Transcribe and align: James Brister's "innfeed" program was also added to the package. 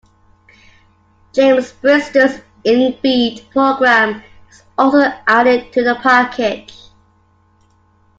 James 1.31 1.73
Brister's 1.73 2.41
"innfeed" 2.65 3.45
program 3.51 4.23
was 4.49 4.63
also 4.75 5.01
added 5.27 5.71
to 5.73 5.83
the 5.83 5.93
package. 6.01 6.73